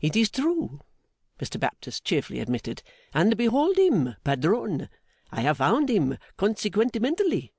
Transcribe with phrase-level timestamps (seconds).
[0.00, 0.80] 'It is true,'
[1.40, 2.84] Mr Baptist cheerfully admitted.
[3.12, 4.88] 'And behold him, padrone!
[5.32, 7.52] I have found him consequentementally.